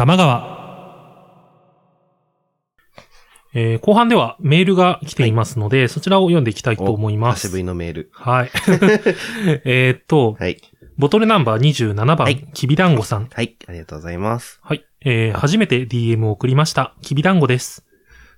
[0.00, 0.56] 玉川。
[3.52, 7.42] えー後半ではメールが来ていますので、そちらを読んでいきたいと思います。
[7.42, 8.10] 久しぶりのメール。
[8.14, 8.50] はい。
[9.66, 10.56] えーっと、はい。
[10.96, 13.28] ボトルナンバー27番、はいきびだんごさん。
[13.30, 13.56] はい。
[13.68, 14.58] ありがとうございます。
[14.62, 14.86] はい。
[15.02, 16.94] えー、初めて DM を送りました。
[17.02, 17.84] きびだんごです。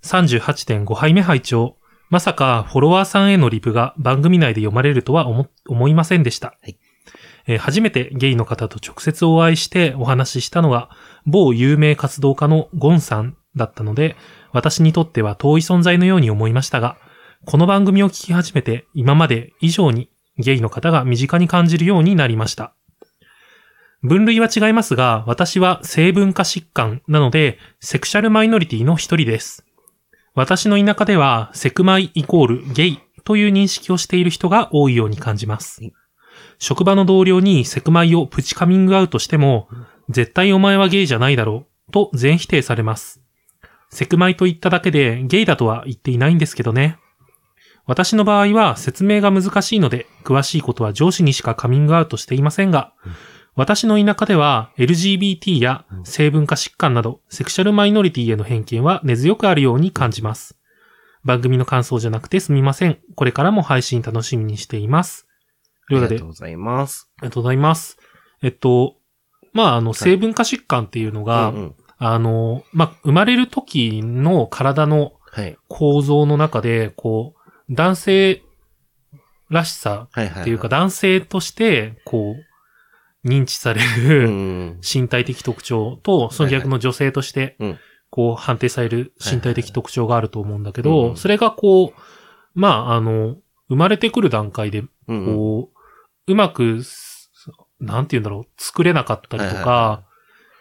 [0.03, 1.77] 38.5杯目拝聴
[2.11, 6.57] まさかフォロワーさんへのリプが番組内で読まれるとは思、思いませんでした。
[6.61, 6.77] はい
[7.47, 10.91] えー初めてゲイの方と直接お会いしてお話ししたのが、
[11.27, 14.17] 某有名活動家のゴンさんだったので、
[14.53, 16.97] 私にとっては遠い存在のように思いましたが、
[17.45, 20.09] この番組を聞き始めて今まで以上に
[20.39, 22.75] ゲイの方が身近に感じるようになりました。
[24.03, 29.65] 分類は違いますが、私は性文化疾患なので、セクシャルマイノリティの一人です。
[30.35, 35.81] 私の田舎では、セクマイイコールゲイという認識をしている人が多いように感じます。
[36.59, 39.69] 職場の同僚にセクマイをプチカミングアウトしても、
[40.09, 43.21] 絶対お前はゲイじゃないだろうと全否定されます。
[43.91, 46.99] セクマイと言っただけでゲイだとは言っていないんですけどね。
[47.85, 52.95] 私の場合は説明が難しいので、詳しいことは上司にしかカミングアウトしていませんが、
[53.55, 60.57] 私の田舎では LGBT や性文化疾患などセクシャルマイノリティへの偏見は根強くあるように感じます。
[61.25, 62.99] 番組の感想じゃなくてすみません。
[63.15, 65.27] これからも配信楽しみにしています。
[65.91, 67.11] ありがとうございます。
[67.19, 67.99] ありがとうございます。
[68.43, 68.97] えっと、
[69.53, 75.57] まあ、あの、性文化疾患っていうのが、うんうんあの、まあ、生まれる時の体のはい。
[75.69, 78.43] 構造の中で、こう、男性
[79.49, 80.43] らしさはいはい。
[80.43, 82.35] っていうか、男性として、こ
[83.25, 84.81] う、認知されうるん。
[84.83, 87.79] 身体的特徴と、その逆の女性としてうん、
[88.11, 92.01] こう、判定される身体的特徴があると思うんだけはいはいはいど、それがこう、
[92.55, 93.37] まあ、あの、
[93.69, 94.83] 生まれてくる段階で。
[95.07, 97.12] こう、うまくす、
[97.83, 100.05] なんて言うんだろう、作れなかったりとはいはいはか、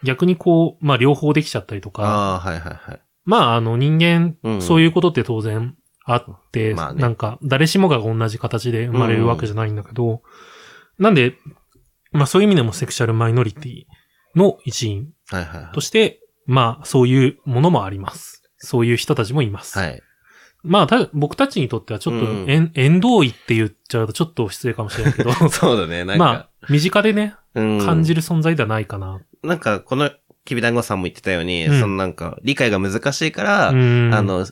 [0.04, 3.02] 逆にこう、まあ、両方できちゃったりとか、ああ、はいはいはい。
[3.24, 5.76] まあ、あの、人間、うんそういうことって当然
[6.06, 10.22] あって、まあねなんか、誰しもが同じ形で生まれるわけじゃないんだけど、
[10.98, 11.36] なんで、
[12.12, 13.84] まあそういう意味でもセクシャルマイノリティ
[14.36, 15.82] の一員はいはいはいと。
[15.82, 18.42] して、まあそういうものもあります。
[18.58, 19.78] そういう人たちもいます。
[19.78, 20.02] はい。
[20.64, 26.06] まあた僕たちにとってはちょっと、うん縁縁遠いって言っちゃうとちょっと失礼かもしれないけど、 そうだね。
[26.06, 29.22] なんか、まあ身近でね、うん感じる存在ではないかな。
[29.44, 30.12] なんか、この、
[30.46, 34.46] きびだんごさんも言ってたように、うんそのなんか、理解が難しいから、うんあの、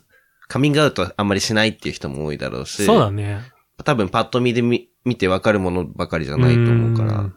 [0.48, 3.42] カミングアウトあんまりしないっていう人も多いだろうし、そうだね。
[3.84, 7.34] 多分パッと見で見見てわかるものばかりじゃないと思うからん。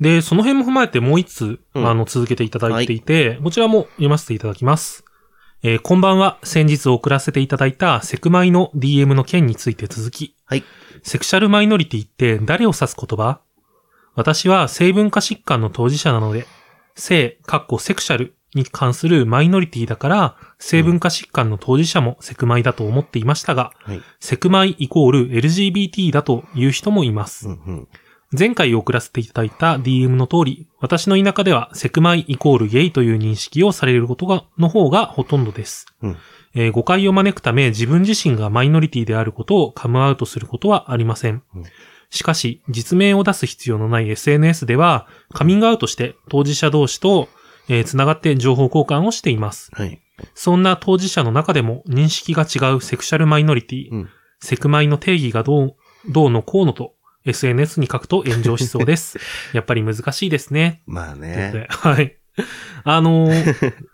[0.00, 5.04] で、その辺も踏まえてもう一つ、うんあの、続けていただいていて、こちらも読ませていただきます。
[5.64, 6.40] えーこんばんは。
[6.42, 10.34] 先日送らせていただいたセクマイの DM の件について続き。
[10.44, 10.64] はい。
[11.04, 13.38] セクシャルマイノリティって誰を指す言葉？
[14.16, 16.46] 私は性文化疾患の当事者なので、
[16.96, 24.02] 性、かっこセクシャルに関するマイノリティだから、性文化疾患の当事者もセクマイだと思っていましたが、はい。
[24.18, 27.46] セクマイイコール LGBT だという人もいます。
[27.46, 27.88] うんうん。
[28.38, 35.86] 前回送らせていただいた DM の通り、私の田舎ではセクマイイコールゲイという認識をされることが、の方がほとんどです。
[36.02, 36.16] うん
[36.54, 41.42] えー誤解を招くため自分自身がマイノリティであることをカムアウトすることはありません。
[41.54, 41.62] うん
[42.14, 47.30] しかし、実名を出す必要のない SNS では、カミングアウトして当事者同士と、
[47.70, 49.70] えー、つながって情報交換をしています。
[49.72, 49.98] はい。
[50.34, 54.08] そんな当事者の中でも認識が違うセクシャルマイノリティ、うん
[54.44, 55.76] セクマイの定義がどう、
[56.10, 59.18] どうのこうのと SNS に書くと炎上しそうです。
[59.52, 60.82] やっぱり難しいですね。
[60.86, 61.66] まあね。
[61.68, 62.16] はい。
[62.84, 63.74] あのー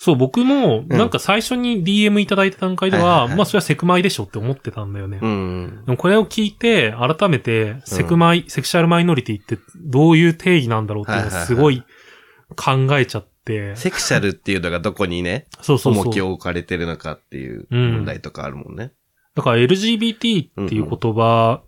[0.00, 5.18] そう、僕も、なんか最初に DM いただいた段階では、はいはいはいまあそれはセクマイでしょって思ってたんだよね。
[5.20, 5.82] うん。
[5.84, 11.82] でもこれを聞いて、改めて、セクマイ、セクシャルマイノリティってどういう定義なんだろうっていうのすごい
[12.56, 16.04] 考えちゃって、セクシャルっていうのがどこにね、 そうそうそう。
[16.04, 18.92] 重きを置かれてるのかっていう問題とかあるもんね。
[19.34, 21.62] だから LGBT っていう言葉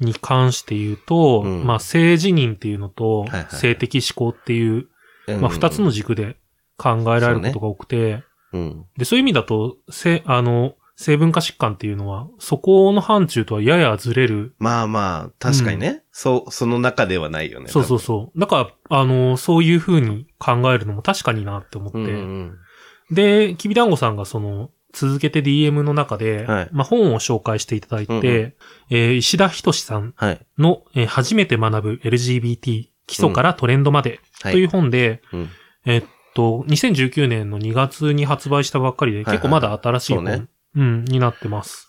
[0.00, 4.88] に関して言うと、うんまあ性自認っていうのとはいはい性的思考っていう、
[5.28, 6.36] うんまあ二つの軸で
[6.76, 8.22] 考えられることが多くて、
[8.52, 8.84] うん。
[8.96, 14.54] で、そういう意味だと、せ、あの、性文化疾患っていうのは、そこの範疇とはややずれる。
[14.58, 16.04] まあまあ、確かにね。
[16.10, 17.68] そう、その中ではないよね。
[17.68, 18.40] そうそうそう。
[18.40, 21.98] だから、あの、そういう風に考えるのも確かになって思って。
[21.98, 22.58] うんうん
[23.08, 28.54] で、きびだんごさんがその、続けて DM の中で、はいまあ本を紹介していただいて、うんうん
[28.90, 30.46] えー石田仁さんはい。
[30.58, 34.52] の、えー初めて学ぶ LGBT 基礎からトレンドまではい。
[34.54, 35.48] という本で、うん
[35.84, 36.04] えっ
[36.34, 40.46] と、2019年の2月に発売したばっかりで、はいはい結構まだ新しい本、そうね
[40.76, 41.88] うん、になってます。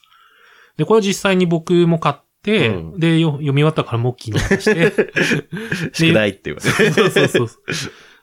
[0.76, 4.94] で、これ実際に僕も買って、うんで、よ読み終わったからモッキーに渡して、
[5.94, 6.92] 宿題って言われて。
[6.92, 7.62] そうそうそうそう。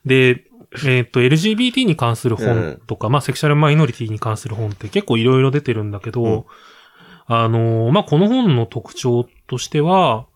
[0.04, 0.44] で、
[0.86, 6.44] えっ、と、LGBT に関する本とか、まあ、セクシャルマイノリティに関する本って結構いろいろ出てるんだけど、うん
[7.26, 10.26] あのーまあ、この本の特徴としては、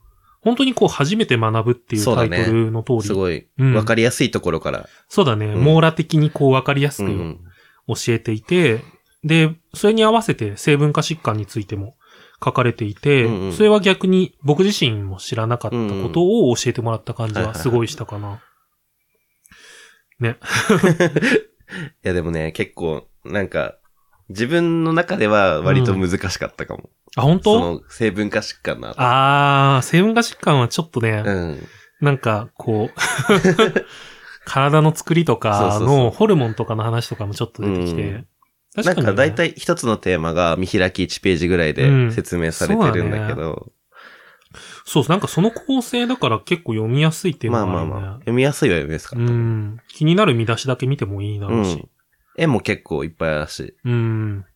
[0.40, 3.02] 本当にこう、初めて学ぶっていうタイトルの通り。
[3.02, 4.88] すごい、うんわかりやすいところから。
[5.08, 5.46] そうだね。
[5.46, 7.40] うん網羅的にこう、わかりやすくうん。
[7.88, 8.80] 教えていて、
[9.24, 11.96] で、それに合わせて性文化疾患についても
[12.42, 18.40] 書かれていて、うんうんそれは逆に僕自身も知らなかったことを教えてもらった感じはすごいしたかな。
[20.20, 20.36] ね。
[22.04, 23.76] いやでもね、結構、なんか、
[24.28, 26.90] 自分の中では割と難しかったかも。
[27.16, 28.94] あ、本そ当の成分化疾患な。
[28.96, 31.68] あー、性文化疾患はちょっとね、うん。
[32.00, 33.00] なんか、こう、
[34.44, 38.26] 体の作りとかそうそうそうのホルモンとかの話とかもちょっと出てきて、うん
[38.74, 39.16] 確なんかね。
[39.16, 43.72] 大体一つのテーマが見開き1ページぐらいでうん説明されてるんだけど、
[44.88, 47.90] そう、なんかその構成だから結構読みやすいっていうまあのがあるね。
[47.90, 49.32] まあまあ、読みやすいは読みやすかうった。
[49.32, 49.80] ん。
[49.88, 51.86] 気になる見出しだけ見てもいいだろうし。
[52.38, 53.74] 絵も結構いっぱいあるし。
[53.84, 54.46] うん。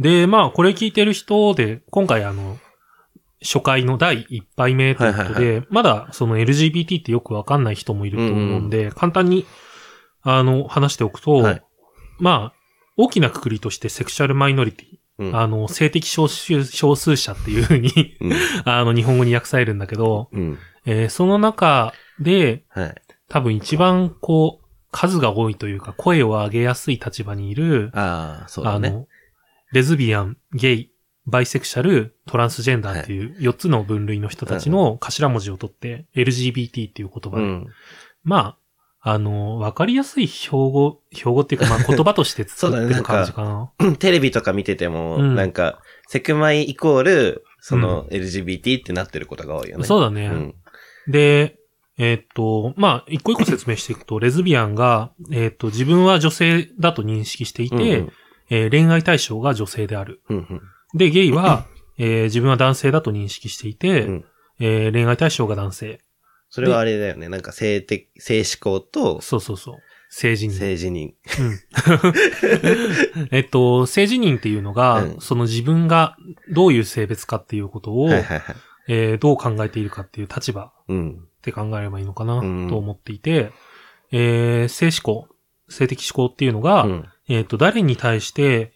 [0.00, 2.58] で、まあ、これ聞いてる人で、今回あの、
[3.40, 9.46] 初回の第1杯目ということで、はいまだその LGBT ってよくわかんない人もいると思うんで、簡単に、
[10.22, 11.62] あの、話しておくと、はい
[12.18, 12.62] まあ、
[12.96, 15.36] 大きなくくりとしてセクシャルマイノリティ、うん。
[15.36, 18.32] あの、性的少数少数者っていうふうに、うん。
[18.64, 20.58] あの、日本語に訳されるんだけど、うん。
[20.86, 22.94] えーその中で、はい。
[23.28, 28.88] 多分一番こう、数が多いというか、声を上げやすい立場にいる、ああ、そうだね。
[28.88, 29.08] あの、
[29.72, 30.90] レズビアン、ゲイ、
[31.24, 37.66] バイセクシャル、トランスジェンダーっていう4つの分類の人たちの頭文字を取って LGBT っていう言葉で、うん。
[38.22, 38.58] まあ、
[39.04, 43.42] あの、わかりやすい標語、標語っていうか、まあ言葉として作ってる感じか
[43.80, 43.94] な？
[43.98, 49.84] テレビとか見てても、うんなんか、セクマイイコール、その LGBT ってなってることが多いよね。
[49.84, 50.26] そうだね。
[50.26, 50.54] うん。
[51.08, 51.58] で、
[51.98, 58.12] えーっと、まあ、一個一個説明していくと、レズビアンが、えーっと、自分は女性だと認識していて、うんうん
[58.50, 60.20] えー恋愛対象が女性である。
[60.28, 60.60] うんうん。
[60.94, 61.66] で、ゲイは、
[61.98, 64.24] えー自分は男性だと認識していて、うん
[64.60, 66.00] えー恋愛対象が男性。
[66.52, 67.30] それはあれだよね。
[67.30, 69.76] なんか性的、性思考とそうそうそう。
[70.10, 70.50] 性自認。
[70.50, 71.12] 性自認。
[71.40, 73.28] うん。
[73.32, 76.14] えっと、性自認っていうのが、うんその自分が
[76.50, 78.56] どういう性別かっていうことを、はいはいはい。
[78.88, 81.12] えーどう考えているかっていう立場うん。
[81.12, 83.50] って考えればいいのかなうんと思っていて、
[84.10, 85.34] えー性思考、
[85.70, 87.08] 性的思考っていうのが、うん。
[87.28, 88.74] えっと、誰に対して、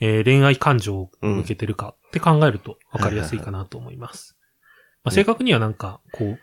[0.00, 4.38] えー恋愛感情を向けてるかって考えると分かりやすいかなと思います。
[5.04, 6.38] まあ、正確にはなんか、こう、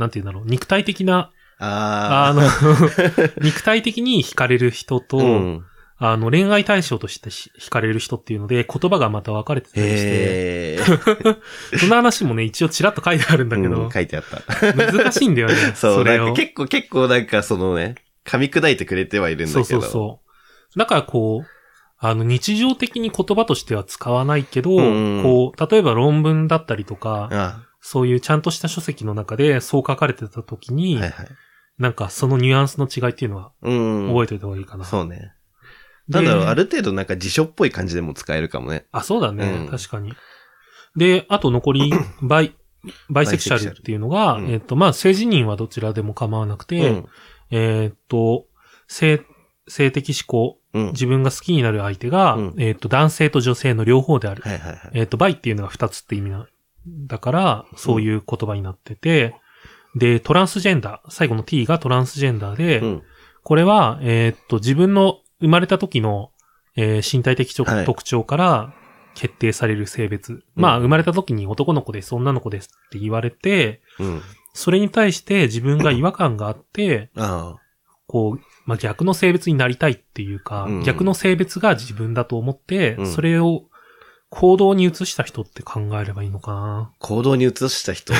[0.00, 2.42] なんて言うんだろう、肉体的な、ああの、
[3.40, 5.22] 肉体的に惹かれる人と、あ。
[5.22, 5.64] うん。
[6.02, 10.78] あの、恋愛対象としてし惹かれる人っていうので、言葉がまた分かれてたりして。
[11.78, 14.72] そんな話もね、一応ちらっと書いてあるんだけど、うん書いてあった。
[14.72, 15.54] 難しいんだよね。
[15.76, 16.32] そう、そ。
[16.32, 19.64] 結構、結構なんかそのね、噛み砕いてくれてはいるんだけど。
[19.64, 20.20] そうそうそ
[20.74, 20.78] う。
[20.78, 21.46] だからこう、
[21.98, 24.80] あの、日常的に言葉としては使わないけど、う
[25.20, 31.28] んこう、例えば論文だったりとか、あそういうちゃんとした書籍の中でそう書かれてた時に、はいはい。
[31.78, 34.08] なんかそのニュアンスの違いっていうのはうん。
[34.08, 34.84] 覚えておいた方がいいかな。
[34.84, 35.32] そうね。
[36.08, 38.86] でなんだろう、ある程度なんか辞書っぽい感じでも使えるかもね。
[38.92, 40.12] あ、そうだね、うん確かに。
[40.96, 42.54] で、あと残り、 バイ、
[43.08, 47.08] バイセクシャルっていうのが、うんえっ、と、まあ、性自認はどちらでも構わなくて、うん。
[47.50, 48.46] えっ、と、
[48.88, 49.22] 性、
[49.68, 50.86] 性的指向、うん。
[50.92, 54.42] 自分が好きになる相手が、うんえっ、と、男性と女性の両方である。
[54.42, 54.90] はいはいはい。
[54.94, 56.46] えっ、と、バイっていうのが二つって意味な、
[56.86, 59.34] だから、そういう言葉になってて、
[59.94, 63.02] で、トランスジェンダー、最後の T がトランスジェンダーで、うん。
[63.42, 66.30] これは、えっ、と、自分の生まれた時の、
[66.76, 68.74] えー身体的特徴から
[69.14, 70.44] 決定される性別。
[70.54, 74.22] まあ、生まれた時に男の子です、女の子ですって言われて、うん。
[74.52, 77.56] それに対して自分が違和感があって、あ
[78.06, 83.69] こう、まあ、逆の性別になりたいっていうか、うん逆の性別が自分だと思って、うんそれを
[84.30, 86.90] 行動に移した人って考えればいいのかな。
[86.92, 86.96] あ。
[87.00, 88.14] 行動に移した人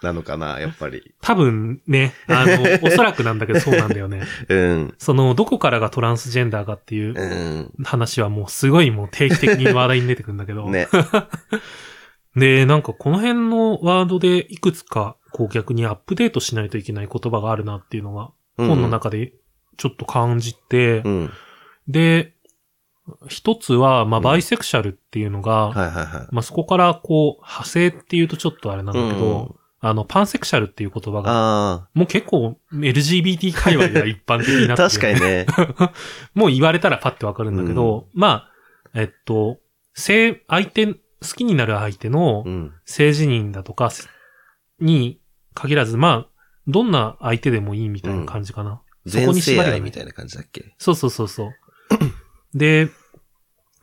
[0.00, 1.12] なのかな、 やっぱり。
[1.20, 2.52] 多分ね、あの、
[2.86, 4.22] おそらくなんだけどそうなんだよね。
[4.48, 4.94] うん。
[4.98, 7.84] その、どこからがトランスジェンダーかっていううん。
[7.84, 10.70] 話はもうすごいもう定期的に話題に出てくるんだけど。
[10.70, 10.86] ね。
[12.36, 19.34] で、なんかこの辺のワードでいくつか、こう逆にアップデートしないといけない言葉があるなっていうのが、うん本の中で
[19.76, 21.30] ちょっと感じて、うん。
[21.88, 22.35] で、
[23.28, 26.26] 一つは、まあ、うんバイセクシャルっていうのが、はいはいはい。
[26.32, 31.24] まあ、そこからこう、派生っていうとちょっとあれなんだけど、うんあの、パンセクシャルっていう言葉が、
[31.72, 34.86] あもう結構 LGBT 界隈では一般的になあ。
[34.86, 35.46] って 確かにね。
[36.34, 38.50] もう言われたらパッてわかるんだけど、まあ、
[38.94, 39.58] えっと、
[39.94, 40.98] 性、相手、好
[41.36, 42.72] きになる相手のうん。
[42.84, 43.90] 性自認だとか
[44.80, 45.20] に
[45.54, 46.26] 限らず、まあ、
[46.66, 48.82] どんな相手でもいいみたいな感じかな。
[49.06, 50.74] そこ全に縛りみたいな感じだっけ？
[50.78, 51.50] そうそうそうそう。
[52.54, 52.88] で、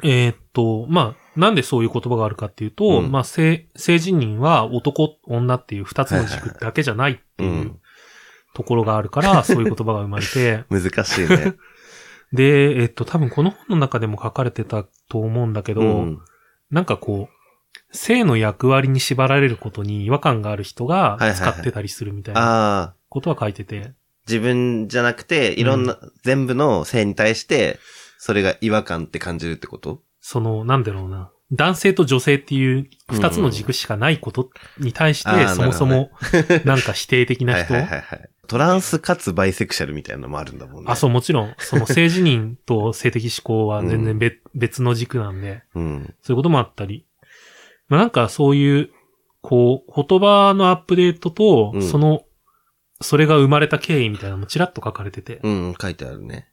[0.04, 3.12] えーっと、まあ、なんでそういう言葉があるかっていうと、うん。
[3.12, 7.44] まあ、性、性自認は男、女っていう二つの軸だけじゃないってう。
[7.44, 7.80] いうん。
[8.54, 11.56] ところがあるから、 そういう言葉が生まれて、難しいね。
[12.34, 16.20] で、えーっと、多分この本の中でも書かれてたと思うんだけど、うん。
[16.72, 17.34] なんかこう、
[17.96, 21.36] 性の役割に縛られることに違和感がある人がはいはいはい。
[21.36, 23.94] 使ってたりするみたいなことは書いてて、
[24.28, 27.80] 自分じゃなくて、いろんな、全部の性に対して、
[28.26, 30.02] それが違和感って感じるってこと？
[30.22, 34.50] その、なんだろうな、男性と女性っていう二つの軸しかないこと
[34.80, 36.10] に対して、うんそもそも、
[36.64, 38.30] なんか否定的な人、はいはいはいはい。
[38.48, 40.90] トランスかつバイセクシャルみたいなのもあるんだもんね。
[40.90, 45.82] あ、そう、もちろん、その性自認と性的思考は全然別,、別の軸なんで、う。
[45.82, 46.16] うん。
[46.22, 47.06] そういうこともあったり、
[47.90, 48.90] まあ、なんかそういう、
[49.42, 52.24] こう、言葉のアップデートと、うんその、
[53.02, 55.42] それが生まれた経緯みたいなのもちらっと書かれてて。
[55.44, 56.48] うん、書いてあるね。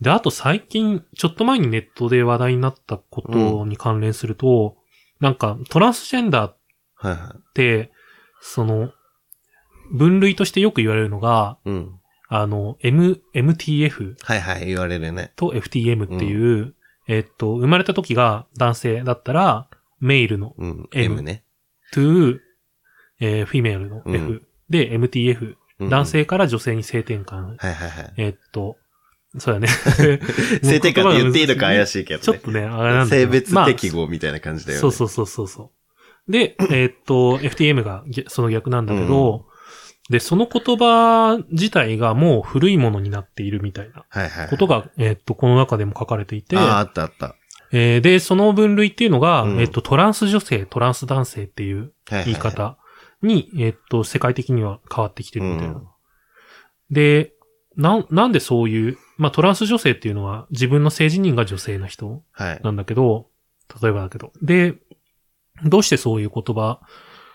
[0.00, 4.76] で、あと最近、ちょっと前にネットで話題になったことに関連すると、
[5.20, 6.56] なんかトランスジェンダーっ
[7.00, 7.90] はいはて、
[8.40, 8.92] その、
[9.92, 11.70] 分類としてよく言われるのが、い。
[11.70, 12.00] うん。
[12.28, 15.32] あの、M、MTF はいはい、言われるね。
[15.34, 16.74] と FTM っていう、
[17.08, 20.88] えっと、生まれた時が男性だったら、メイルのうん。
[20.92, 21.44] M M ね。
[21.92, 22.38] to、
[23.18, 26.06] えー、フィメールの F、うんで、MTF、うん男。
[26.06, 27.56] 性から女性に性転換。
[27.56, 28.14] はいはいはい。
[28.18, 28.76] えっと、
[29.38, 29.68] そうだね。
[30.62, 32.24] 性転換って言っていいのか怪しいけどね。
[32.24, 34.80] ちょっとね、あれなんだけ性別適合みたいな感じだよね。
[34.80, 35.72] そうそうそうそうそ
[36.28, 36.32] う。
[36.32, 39.46] で、えーっと、FTM がげその逆なんだけど、
[40.08, 44.48] で、その言葉自体がもう古いものになっているみたいなはいはい。
[44.48, 47.36] ことが、えーっと、この中でも書かれていて、ああ、あったあった。
[47.72, 52.78] えーで、その分類っていうのが、うんえーっと、トランス女性、トランス男性っていうはいはいはい言い方
[53.22, 55.74] に、えーっと、世界的には変わってきてるみたいな。
[55.74, 55.82] うん
[56.90, 57.34] で、
[57.76, 62.60] なん、なんでそういう、まあ、トランス女性っていうのは自分の性自認が女性な人はい。
[62.64, 63.26] なんだけど、
[63.82, 64.32] 例えばだけど。
[64.40, 64.76] で、
[65.62, 66.80] どうしてそういう言葉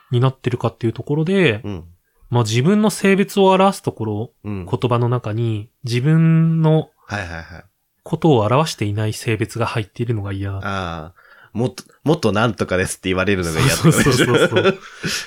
[0.10, 1.86] になってるかっていうところで、うん。
[2.32, 4.66] まあ自分の性別を表すところ、うん。
[4.66, 7.64] 言葉の中に自分のはいはいはい。
[8.02, 10.58] ことを表していない性別が入っているのが嫌だ。
[10.58, 11.14] ああ、
[11.54, 14.80] もっと、もっとなんとかですって言われるのが嫌そうそうそうそう。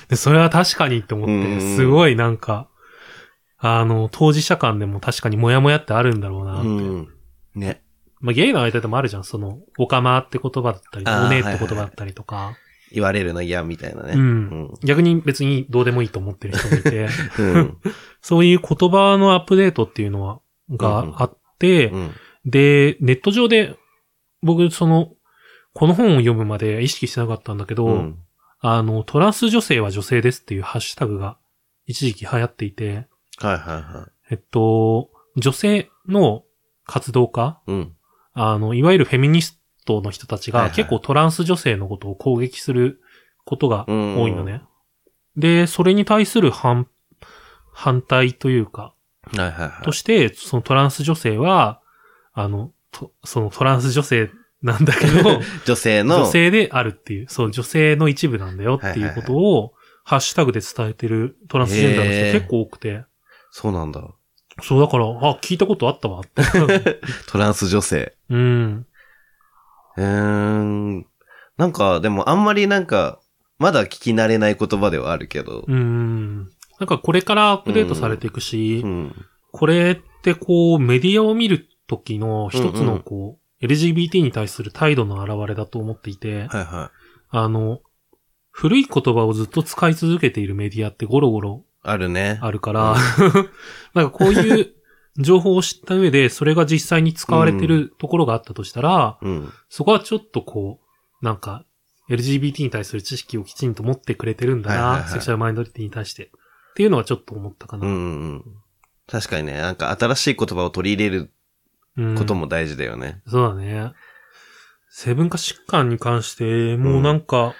[0.09, 2.67] で、それは確かにって思っうんて、すごいなんか、
[3.59, 6.67] あの、当事者間でも確かにモヤモヤってあるんだろうなって。
[6.67, 7.07] うん。
[7.55, 7.81] ね。
[8.21, 9.23] まあゲイの間でもあるじゃん。
[9.23, 12.55] その、オカマって言葉だったり、おねえって言葉だったりとか。
[12.91, 14.13] 言われるの嫌みたいなね。
[14.13, 14.73] うん。
[14.83, 17.53] 逆に別にどうでもいいと思ってる人もいて、 うん。
[17.53, 17.77] うん。
[18.21, 20.39] そういう言葉のアップデートっていうのは、
[20.71, 22.11] があって、うん。
[22.45, 23.75] で、ネット上で、
[24.41, 25.13] 僕、その、
[25.73, 28.19] この本を読むまで意識してなかったんだけど、うん。
[28.61, 31.37] あの、トランス女性は女性ですっていうハッシュタグが
[31.85, 33.07] 一時期流行っていて、
[33.39, 36.43] はいはいはえっと、女性の
[36.85, 37.71] 活動家、い。
[37.71, 37.95] うん。
[38.33, 43.01] あの、いわゆるフェミニストの人たちが結構トランス女性のことを攻撃する
[43.45, 44.61] ことが多いのね。
[45.35, 46.87] で、それに対する反、
[47.73, 48.93] 反対というか、
[49.35, 49.83] はいはいはい。
[49.83, 51.81] として、そのトランス女性は、
[52.33, 54.29] あの、とそのトランス女性
[54.61, 63.03] なんだけど、 女性の、女性であるっていう、そう、女性の一部なんだよっていうことを、ハッシュタグで伝えてるトランスジェンダーの人結構多くて、
[63.51, 64.01] そうなんだ。
[64.61, 66.43] そうだから、あ、聞いたことあったわって。
[67.27, 68.15] トランス女性。
[68.29, 68.85] うん。
[69.97, 71.05] うーん。
[71.57, 73.19] なんか、でもあんまりなんか、
[73.57, 75.65] まだ聞き慣れない言葉ではあるけど。
[75.67, 76.49] うん。
[76.79, 79.15] なんかこれからアップデートされていくし、うん。
[79.51, 86.91] これってこう、メディアを見るときの一つうんうんのこう、LGBT に対する態度の表れだと思っていて、はいは
[87.29, 87.81] あの、
[88.51, 91.68] 古い言葉をずっと使い続けているメディアってゴロゴロい。
[91.81, 92.39] あるね。
[92.41, 92.95] あるから、
[93.93, 94.73] なんかこういう
[95.17, 99.53] 情報を知った上で、それが実際に使われてるところがあったとしたら、うん。
[99.69, 100.79] そこはちょっとこ
[101.21, 101.65] う、なんか、
[102.09, 106.25] LGBT に対する知識をきちんと持ってくれてるんだな、はいはいはいセクシャルマイノリティに対して。
[106.25, 106.29] っ
[106.75, 107.87] ていうのはちょっと思ったかな。
[107.87, 108.43] うんうんうん。
[109.07, 111.31] 確かにね、なんか新しい言葉を取り入れる
[111.97, 113.21] うんことも大事だよね。
[113.27, 113.91] そうだね。
[114.89, 117.53] 成分化疾患に関して、もうなんか、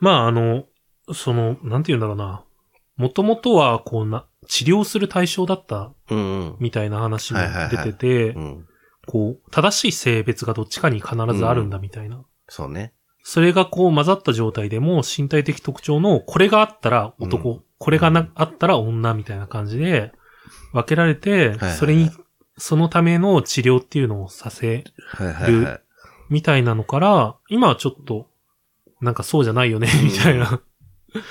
[0.00, 0.66] まああの、
[1.12, 2.44] その、なんて言うんだろうな。
[2.96, 6.56] もともとは、こうな、治療する対象だったうんうん。
[6.60, 8.66] みたいな話も出ててう、ん。
[9.06, 12.24] こう、正しい性別がどっちかに必ずあるんだみたいな。
[12.48, 12.92] そうね。
[13.22, 20.12] それがこう混ざった状態でも身体的特徴のこれがあったら男、うんこれがな、あったら女みたいな感じで
[20.72, 22.10] 分けられて、それに、
[22.56, 25.80] そのための治療っていうのをさせ、はいはいはい。
[26.30, 28.30] みたいなのから、今はちょっと、
[29.02, 30.62] なんかそうじゃないよね、みたいな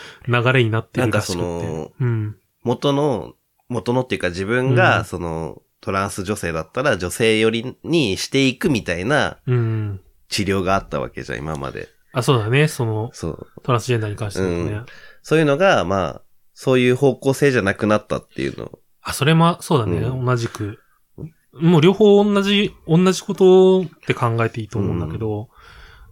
[0.28, 1.38] 流れになってるらしくて。
[1.38, 2.36] なんかそのうん。
[2.64, 3.34] 元の
[3.70, 10.02] 元のっていうか自分うんが、その、トランス女性だったら女性寄りにしていくみたいなうん。
[10.30, 11.90] 治療があったわけじゃん、今まで。
[12.12, 12.68] あ、そうだね。
[12.68, 13.48] その、そう。
[13.64, 14.54] トランスジェンダーに関してもね。
[14.56, 14.86] うん
[15.28, 16.22] そういうのが、まあ、
[16.54, 18.72] そういう方向性じゃなくなったっていうの。
[19.02, 19.98] あ、それも、そうだね。
[19.98, 20.78] うん同じく。
[21.52, 25.50] もう両方同じ、同じことって考えていいと思うんだけど、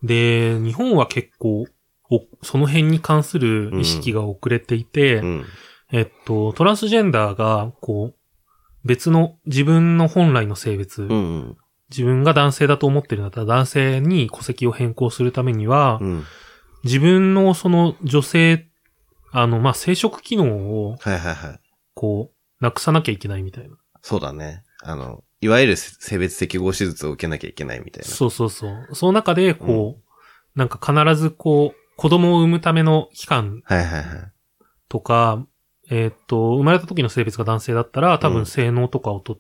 [0.02, 1.68] で、日本は結構、お
[2.42, 5.46] その辺に関する意識が遅れていて、うん。
[5.92, 8.16] えっと、トランスジェンダーが、こう、
[8.84, 11.58] 別の自分の本来の性別、うん。
[11.90, 16.24] 自分が男性だと思ってるんだったら男性に戸籍を変更するためには、うん。
[16.84, 18.68] 自分のその女性、
[19.32, 21.60] あの、まあ、生殖機能を、はいはいはい。
[21.94, 23.76] こう、なくさなきゃいけないみたいな。
[24.02, 24.64] そうだね。
[24.82, 28.08] あの、いわゆる性別適合手術を受けなきゃいけないみたいな。
[28.10, 28.90] そうそうそう。
[28.94, 30.04] その中で、こう、
[30.56, 34.06] なんか必ずこう、子供を産むための期間はいはいはい。
[34.90, 35.46] とか、
[35.90, 39.38] えーっと、生まれた時の性別が男性だったら、多うん分性能とかをとっ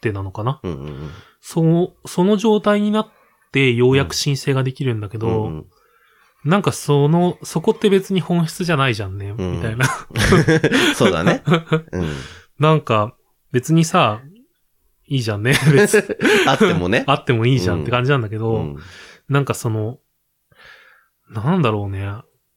[0.00, 0.60] てなのかな。
[0.62, 1.10] うんうんうん。
[1.40, 3.08] そう、その状態になっ
[3.52, 5.66] て、ようやく申請ができるんだけど、うんうん
[6.44, 9.86] なんかその、そこって別に本質じゃないじゃんね、んみたいな。
[10.96, 11.40] そうだね。
[11.92, 12.08] うん。
[12.58, 13.14] なんか、
[13.52, 14.22] 別にさ、
[15.06, 15.54] いいじゃんね。
[15.72, 16.02] 別に
[16.48, 17.04] あってもね。
[17.06, 18.78] あってもいいじゃんって感じなんだけど、うん
[19.28, 19.98] なんかその、
[21.32, 22.12] なんだろうね。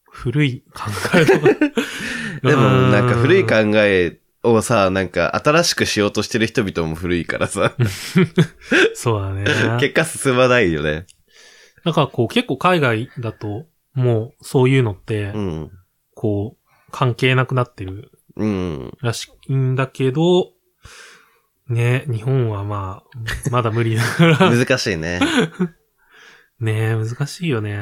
[0.09, 0.83] 古い考
[1.15, 1.47] えとか。
[2.47, 4.19] でも、なんか古い考え。
[4.19, 7.75] えをさ、なんか新しくしようとしてる人々も古いからさ、
[8.93, 9.45] そうだね。
[9.79, 11.05] 結果進まないよね。
[11.83, 15.71] だからこう結構海外だと、もうそういうのってう、ん。
[16.13, 18.97] こう、関係なくなってるうん。
[19.01, 20.51] らしいんだけど、
[21.67, 24.37] ね、日本はまあ、まだ無理だから。
[24.37, 25.19] 難しいね。
[26.59, 27.79] ね難しいよね。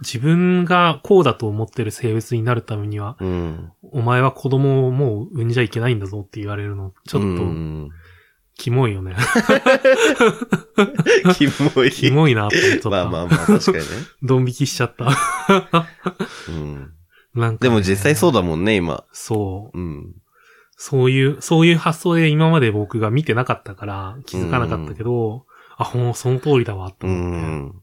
[0.00, 3.72] 自分がこうだと思ってる性別になるためには、うん。
[3.82, 7.90] お前は子供をもう産んじゃいけないんだぞって言われるの、ちょっうと、ん
[8.58, 9.16] キモいよね。
[11.36, 11.90] キモい。
[11.90, 12.90] キモいなって思った。
[12.90, 13.82] まあまあまあ、確かにね。
[14.22, 15.08] ドン引きしちゃった。
[16.48, 16.92] うん。
[17.34, 19.04] なんかね、でも実際そうだもんね、今。
[19.12, 19.78] そう。
[19.78, 20.14] うん。
[20.76, 25.46] そういう、そういう発想で今まで僕が見てなかったから気づかなかったけど、
[25.78, 27.74] あ、ほん、その通りだわ、とう思っん。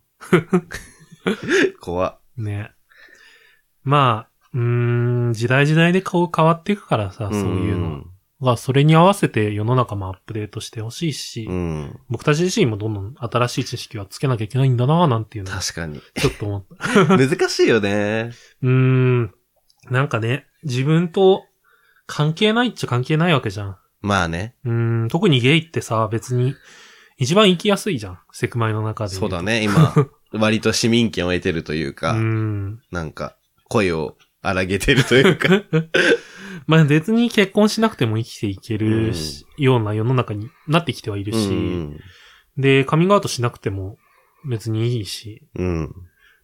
[1.79, 2.19] 怖っ。
[2.35, 2.41] て。
[2.41, 2.71] ね。
[3.83, 8.03] まあ、うーん、時代時代で顔変わっていくからさ、そういうの。
[8.41, 11.99] が、それに合わせて世の中もアップデートしてほしいし、うん。
[12.09, 16.01] 僕僕たち自身もどんどん新しい知識はつけなきゃいけないんだななんていうのを確かに。
[16.15, 17.05] ちょっと思った。
[17.17, 18.31] 難しいよね。
[18.61, 19.33] うーん。
[19.89, 21.43] なんかね、自分と
[22.05, 23.77] 関係ないっちゃ関係ないわけじゃん。
[24.01, 24.55] まあね。
[24.65, 26.55] うーん、特にゲイってさ、別に
[27.17, 28.19] 一番生きやすいじゃん。
[28.31, 29.15] セクマイの中で。
[29.15, 29.41] そうだ。
[29.41, 29.93] ね、今、
[30.31, 32.81] 割と市民権を得てるといううか、ーん。
[32.91, 33.35] なんか、
[33.67, 35.63] 声を荒げてるというか。
[36.67, 41.99] まあ別に結婚しなくても生きていけるし、ような世の中になってきてはいるし、うん。
[42.57, 43.97] で、カミングアウトしなくても
[44.47, 45.95] 別にいいし、うん。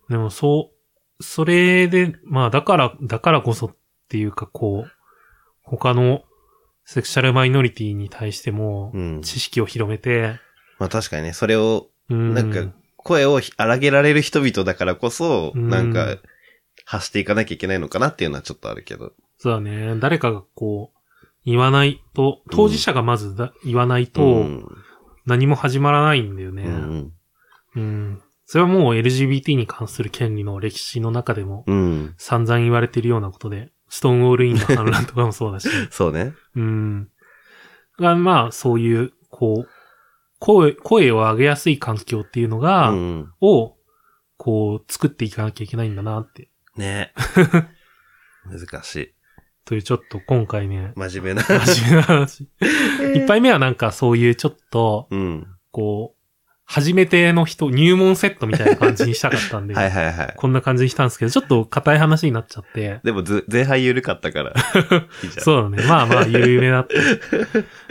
[0.10, 0.72] でもそ
[1.20, 3.76] う、それで、まあだから、だからこそっ
[4.10, 4.92] ていうかこう、
[5.62, 6.24] 他の
[6.86, 9.22] セクシャルマイノリティに対してもうん。
[9.22, 10.40] 知識を広めて、
[10.80, 12.62] まあ確かにね、それを、うん、なんか、
[13.06, 16.18] 声を荒げられる人々だからこそ、うんなんか、
[16.86, 19.14] 発していかなきゃいけないのかなっていうのはちょっとあるけど。
[19.38, 19.96] そうだね。
[20.00, 24.66] 誰かがこう、言わないと、当事者がまずだ、言わないと、うん。
[25.28, 26.64] 何も始まらないんだよね。
[26.64, 27.12] うん。
[27.76, 28.22] うん。
[28.48, 32.16] それはもう LGBT に関する権利の歴史の中でもうん。
[32.18, 35.70] 散々言われてるようなことで、ストーンウォールインの反乱とかもそうだし。
[35.92, 36.34] そうね。
[36.56, 37.10] うん。
[38.00, 39.70] が、まあ、そういう、こう、
[40.40, 43.34] 声、声を上げやすい環境っていうのが、うん。
[43.42, 43.76] を、
[44.38, 46.50] こう、作っていかなきゃいけないんだなって。
[46.76, 47.14] ね。
[48.46, 49.16] 難しい。
[49.66, 51.44] というちょっと今回ね、真面目な。
[51.44, 52.48] 真面目な話。
[53.16, 55.48] 一杯目はなんかそういうちょっと、うん。
[55.72, 56.26] こう、
[56.68, 60.34] 初めての人、入門セットみたいな感じにしたかったんで、はいはいはい。
[60.36, 64.54] こんな感じにしたんですけど、ちょっと硬い話になっちゃって、でもず、前半緩かったから。
[65.24, 65.44] いいじゃん。
[65.44, 65.84] そうだね。
[65.88, 66.88] まあまあ、ゆるゆるだっ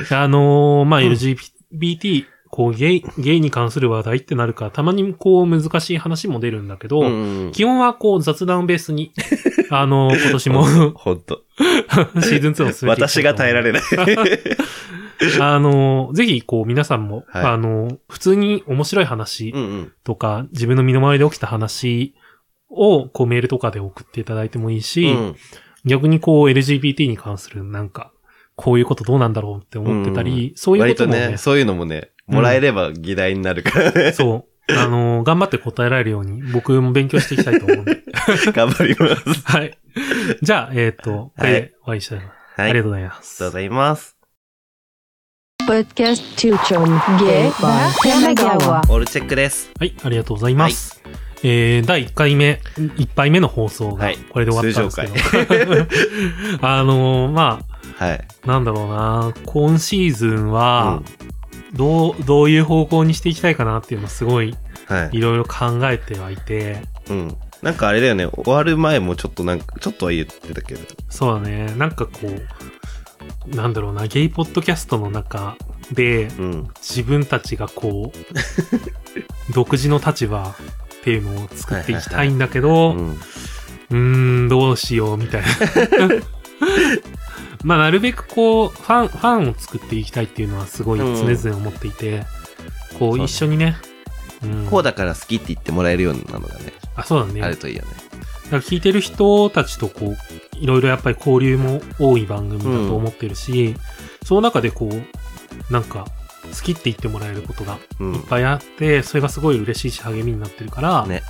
[0.08, 0.22] た。
[0.22, 7.50] あのーまあ、LGBT、こう、ゲイ、ゲイに関する話題ってなるから、たまにこう、難しい話も出るんだけど、うん。
[7.52, 9.10] 基本はこう、雑談ベースに、
[9.70, 11.42] あのー今年もほんと。
[12.22, 13.82] シーズン2を進めて私が耐えられない。
[15.40, 19.92] あのーぜひ、こう、皆さんも、はいあのー普通に面白い話うんうん。
[20.04, 22.14] とか、自分の身の回りで起きた話
[22.70, 25.36] を、こう、メールとかで送っていただいてもいいし、うん。
[25.84, 28.12] 逆にこう LGBT に関するなんか、
[28.54, 34.12] こういうことどうなんだろうって思ってたり、そういう割ことともね、ね、そういうのもね、もらえれば議題になるからね。
[34.12, 38.02] そう、あのー頑張って答えられるように僕も勉強していきたいと思うんで。
[38.52, 39.42] 頑張ります。
[39.44, 39.78] はい。
[40.42, 42.24] じゃあ、えっ、と、これでお会いしたいな。
[42.56, 42.70] はい。
[42.70, 43.44] ありがとううございます。
[43.44, 44.16] ございます。
[45.66, 48.80] Podcast Tuchon Gay by Tamagawa.
[48.80, 49.70] オールチェックです。
[49.78, 51.02] はい、ありがとうございます。
[51.42, 55.74] えー、第1回目、1杯目の放送がはい、これで終わったんですけど。
[56.66, 57.60] あのー、ま
[57.96, 58.24] はい。
[58.44, 61.24] あ、なんだろうな、今シーズンはう、
[61.74, 64.54] どう、どういう方向にしていきたいかなっていうのをすごい、
[64.86, 65.16] はい。
[65.16, 67.36] いろいろ考えてはいて、うん。
[67.62, 70.80] なんかあれだよね、終わる前もちょっとなんか、ちょっとは言ってたけど。
[71.08, 75.56] そうだね、なんかこう、なんだろうな、ゲイポッドキャストの中
[75.92, 76.68] で、うん。
[76.76, 78.18] 自分たちがこう、
[79.52, 80.54] 独自の立場っ
[81.02, 83.10] ていうのを作っていきたいんだけど、うん。
[83.10, 83.96] うー
[84.46, 85.48] ん、どうしよう、みたいな。
[87.64, 92.24] まあ、なるべくこう、ファン、ファンを作っていきたいっていうのはすごい常々思っていて、
[92.98, 93.76] こう、そう一緒にね、
[94.42, 97.42] うんこうだから好きって言ってもらえるようなのがね、あ、そうだね。
[97.42, 97.88] あるといいよね。
[98.44, 100.16] だから聞いてる人たちとこう、
[100.56, 103.74] いろいろやっぱり交流も多い番組だと思ってるし、
[104.22, 106.06] その中でこう、なんか、
[106.44, 108.22] 好きって言ってもらえることがうんいっ。
[108.28, 111.22] ぱいあって、それがすごい嬉しいし励みになってるから、ね。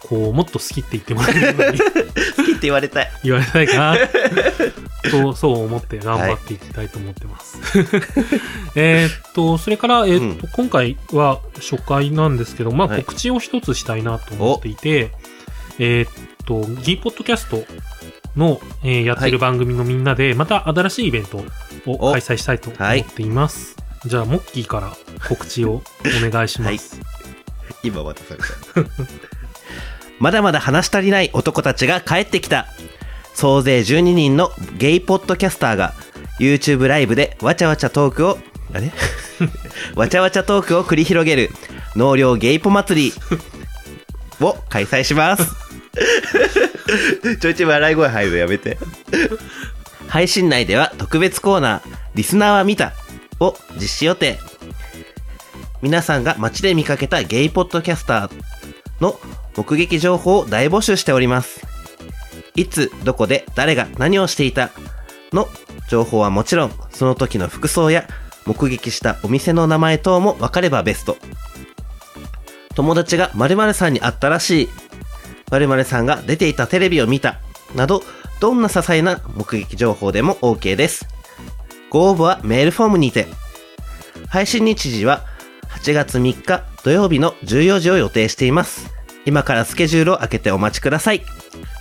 [0.00, 1.78] こう、もっと好きって言ってもらえるように
[2.36, 3.10] 好きって言われたい。
[3.24, 3.96] 言われないかな、
[5.10, 7.58] と、 そう思って頑張っていきたいと思ってます。
[8.74, 15.10] えーっと、それから、えーっと、今回は初回なんですけど、まあ、はい告知を一つしたいなと思っていて、
[15.78, 16.10] えーっ
[16.44, 17.64] と、ギーポッドキャスト
[18.36, 21.44] の、えーやってる番組のみんなで、また新しいイベントを
[21.86, 23.76] お開催したいと思っています。
[24.06, 24.96] じゃあ、モッキーから
[25.28, 25.82] 告知を
[26.24, 27.00] お願いします。
[27.82, 28.90] 今渡された。
[30.18, 32.66] まだまだ話し足りない男たちが帰ってきた。
[33.34, 35.94] 総勢12人のゲイポッドキャスターが
[36.38, 38.38] YouTube ライブでわちゃわちゃトークを、
[38.72, 38.92] あれ？
[39.96, 41.50] わちゃわちゃトークを繰り広げる
[41.96, 43.12] 納涼ゲイポ祭り
[44.40, 45.44] を開催します。
[47.40, 48.78] ちょいちょい笑い声入るのやめて。
[50.08, 51.82] 配信内では特別コーナー、
[52.14, 52.92] リスナーは見た
[53.40, 54.38] を実施予定。
[55.80, 58.30] 皆さんが街で見かけたゲイポッドキャスター
[59.00, 59.18] の
[59.56, 61.71] 目撃情報を大募集しております。
[62.54, 64.70] いつ、どこで、誰が何をしていた
[65.32, 65.48] の？
[65.88, 68.06] 情報はもちろん、その時の服装や
[68.46, 71.16] 目撃したお店の名前等も分かればベスト。
[72.74, 74.68] 友達が〇〇さんに会ったらしい。
[75.50, 77.40] 〇〇さんが出ていたテレビを見た。
[77.74, 78.02] など、
[78.40, 81.06] どんな些細な目撃情報でも OK です。
[81.90, 83.26] ご応募はメールフォームにて。
[84.28, 85.22] 配信日時は
[85.68, 88.90] 8月3日土曜日の14時を予定しています。
[89.26, 91.22] 今からスケジュールを開けてお待ちください。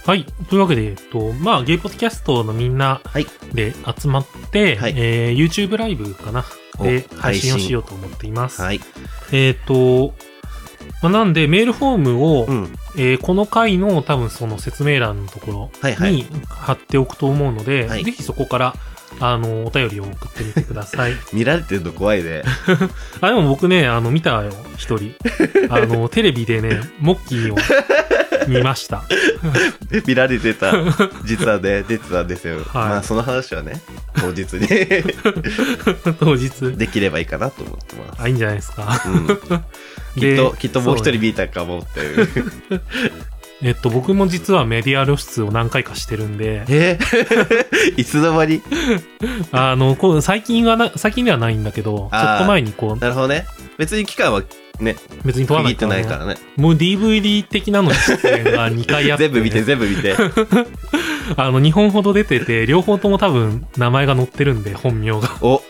[0.06, 0.26] はい。
[0.50, 3.28] というわけで、えっと、まあ、ゲイポッドキャストのみんなはい。
[3.54, 6.46] で集まって、はいえー YouTube ライブかな
[6.82, 8.62] でお配信をしようと思っています。
[8.62, 8.80] はい。
[9.32, 10.14] えっ、と、
[11.04, 12.74] まあ、なんでメールフォームを、うん。
[12.98, 18.76] えーこの回の多分その説明欄のところはいはいに貼っておくと思うので、はいぜひそこから、
[19.20, 21.14] あの、お便りを送ってみてください。
[21.32, 22.42] 見られてるの怖いね。
[23.22, 25.14] あ、でも僕ね、あの、見たよ、一人。
[25.70, 27.58] あの、テレビでね、モッキーを
[28.48, 29.04] 見ました。
[30.06, 30.74] 見られてた。
[31.26, 32.58] 実はね、出てたんですよ。
[32.58, 33.82] はいまあ、その話はね、
[34.16, 34.68] 当日に
[36.20, 36.78] 当日。
[36.78, 38.22] できればいいかなと思ってます。
[38.22, 39.02] あ、いいんじゃないですか。
[39.06, 39.28] うん。
[40.16, 42.30] きでっと、きっともう一人見たかもっていう。
[43.64, 46.98] えっと、僕も実はメディア露出を何回かしてるんで、え？
[47.96, 48.62] いつの間に？
[49.52, 53.46] あの、こう最近はな、最近ではないんだけど、ちょっと前にこう、なるほどね。
[53.78, 54.42] 別に期間は
[54.82, 56.52] ね、別に問わ区切ってないから、ないからね。
[56.58, 60.16] もう DVD 的なの出演が2回あって、全部見て、全部見て。
[61.38, 65.30] あの、2本ほど出てて、両方とも多分名前が載ってるんで、本名が。
[65.42, 65.62] お、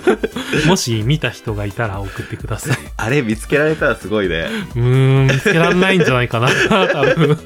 [0.66, 2.76] もし見た人がいたら送ってください。
[3.02, 4.46] あれ見つけられたらすごいね。
[4.76, 7.36] うーん、見つけられないんじゃないかな、 多分。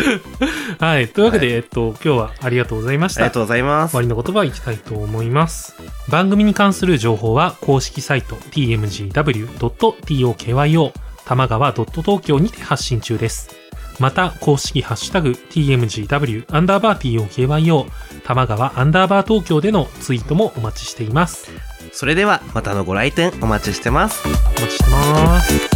[0.80, 1.08] はい。
[1.08, 3.20] というわけで、えっと、今日はありがとうございました。
[3.20, 4.02] ありがとうございます終わ。
[4.02, 5.74] りの言葉いきたいと思います。
[6.08, 10.92] 番組に関する情報は公式サイト tmgw.tokyo
[11.26, 13.50] 玉川 .tokyo にて発信中です。
[13.98, 17.84] また、公式ハッシュタグ tmgw アンダーバー tokyo
[18.24, 21.75] 玉川アンダーバー東京でのツイートもお待ちしています。
[21.96, 24.22] それでは、またのご来店お待ちしてます。
[24.28, 25.75] お待ちしてます。